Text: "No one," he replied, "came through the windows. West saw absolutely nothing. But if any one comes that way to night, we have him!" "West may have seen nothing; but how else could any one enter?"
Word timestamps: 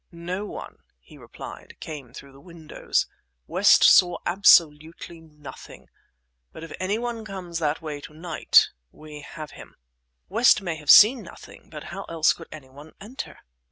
"No 0.11 0.47
one," 0.47 0.79
he 0.99 1.19
replied, 1.19 1.77
"came 1.79 2.11
through 2.11 2.31
the 2.31 2.39
windows. 2.41 3.05
West 3.45 3.83
saw 3.83 4.17
absolutely 4.25 5.19
nothing. 5.21 5.89
But 6.51 6.63
if 6.63 6.73
any 6.79 6.97
one 6.97 7.23
comes 7.23 7.59
that 7.59 7.83
way 7.83 8.01
to 8.01 8.13
night, 8.15 8.71
we 8.91 9.19
have 9.21 9.51
him!" 9.51 9.75
"West 10.27 10.59
may 10.59 10.75
have 10.77 10.89
seen 10.89 11.21
nothing; 11.21 11.69
but 11.69 11.83
how 11.93 12.05
else 12.05 12.33
could 12.33 12.47
any 12.51 12.67
one 12.71 12.93
enter?" 12.99 13.41